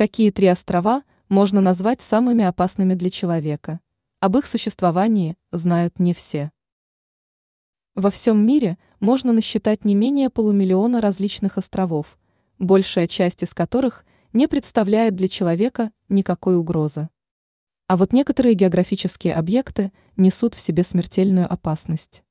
[0.00, 3.80] Какие три острова можно назвать самыми опасными для человека?
[4.18, 6.52] Об их существовании знают не все.
[7.94, 12.18] Во всем мире можно насчитать не менее полумиллиона различных островов,
[12.58, 17.10] большая часть из которых не представляет для человека никакой угрозы.
[17.86, 22.24] А вот некоторые географические объекты несут в себе смертельную опасность.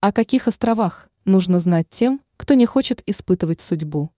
[0.00, 4.10] О каких островах нужно знать тем, кто не хочет испытывать судьбу?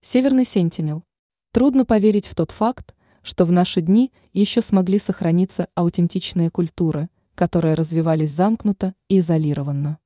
[0.00, 1.04] Северный Сентинел.
[1.52, 7.74] Трудно поверить в тот факт, что в наши дни еще смогли сохраниться аутентичные культуры, которые
[7.74, 9.98] развивались замкнуто и изолированно.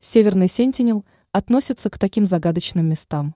[0.00, 3.34] Северный Сентинел относится к таким загадочным местам.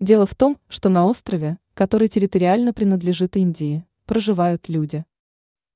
[0.00, 5.04] Дело в том, что на острове, который территориально принадлежит Индии, проживают люди.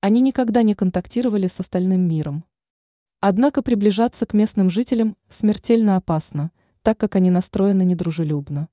[0.01, 2.45] Они никогда не контактировали с остальным миром.
[3.21, 6.51] Однако приближаться к местным жителям смертельно опасно,
[6.83, 8.69] так как они настроены недружелюбно.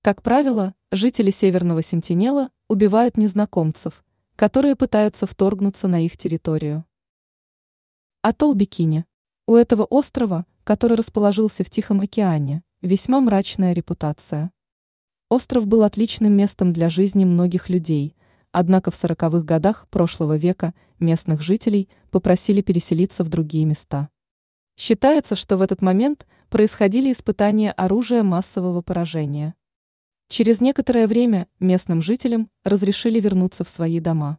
[0.00, 4.04] Как правило, жители Северного Сентинела убивают незнакомцев,
[4.36, 6.84] которые пытаются вторгнуться на их территорию.
[8.22, 9.06] Атолл Бикини.
[9.48, 14.52] У этого острова, который расположился в Тихом океане, весьма мрачная репутация.
[15.30, 18.14] Остров был отличным местом для жизни многих людей,
[18.52, 24.10] однако в сороковых годах прошлого века местных жителей попросили переселиться в другие места.
[24.76, 29.56] Считается, что в этот момент происходили испытания оружия массового поражения.
[30.30, 34.38] Через некоторое время местным жителям разрешили вернуться в свои дома.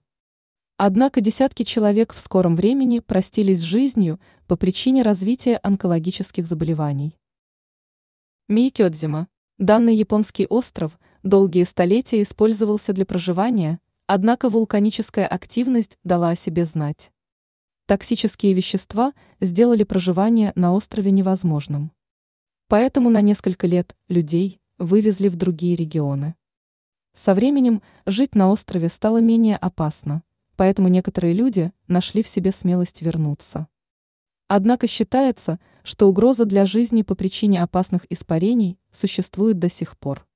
[0.78, 7.18] Однако десятки человек в скором времени простились с жизнью по причине развития онкологических заболеваний.
[8.48, 9.28] Мейкёдзима.
[9.58, 17.12] Данный японский остров долгие столетия использовался для проживания, однако вулканическая активность дала о себе знать.
[17.88, 21.92] Токсические вещества сделали проживание на острове невозможным.
[22.68, 26.36] Поэтому на несколько лет людей вывезли в другие регионы.
[27.14, 30.24] Со временем жить на острове стало менее опасно,
[30.56, 33.68] поэтому некоторые люди нашли в себе смелость вернуться.
[34.48, 40.29] Однако считается, что угроза для жизни по причине опасных испарений существует до сих пор.